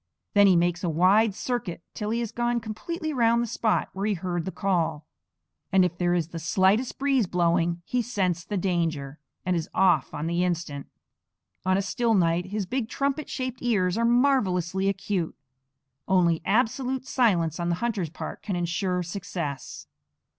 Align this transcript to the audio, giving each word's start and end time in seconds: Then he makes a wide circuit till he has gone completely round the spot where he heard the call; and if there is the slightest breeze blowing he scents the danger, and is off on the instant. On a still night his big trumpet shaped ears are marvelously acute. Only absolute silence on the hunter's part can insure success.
Then 0.33 0.47
he 0.47 0.55
makes 0.55 0.83
a 0.83 0.89
wide 0.89 1.35
circuit 1.35 1.83
till 1.93 2.09
he 2.09 2.21
has 2.21 2.31
gone 2.31 2.59
completely 2.59 3.13
round 3.13 3.39
the 3.39 3.45
spot 3.45 3.89
where 3.93 4.07
he 4.07 4.15
heard 4.15 4.45
the 4.45 4.51
call; 4.51 5.05
and 5.71 5.85
if 5.85 5.95
there 5.95 6.15
is 6.15 6.29
the 6.29 6.39
slightest 6.39 6.97
breeze 6.97 7.27
blowing 7.27 7.83
he 7.85 8.01
scents 8.01 8.43
the 8.43 8.57
danger, 8.57 9.19
and 9.45 9.55
is 9.55 9.69
off 9.75 10.11
on 10.11 10.25
the 10.25 10.43
instant. 10.43 10.87
On 11.67 11.77
a 11.77 11.83
still 11.83 12.15
night 12.15 12.47
his 12.47 12.65
big 12.65 12.89
trumpet 12.89 13.29
shaped 13.29 13.59
ears 13.61 13.95
are 13.95 14.03
marvelously 14.03 14.89
acute. 14.89 15.35
Only 16.07 16.41
absolute 16.45 17.05
silence 17.05 17.59
on 17.59 17.69
the 17.69 17.75
hunter's 17.75 18.09
part 18.09 18.41
can 18.41 18.55
insure 18.55 19.03
success. 19.03 19.85